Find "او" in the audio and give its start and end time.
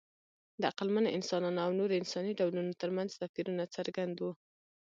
1.65-1.71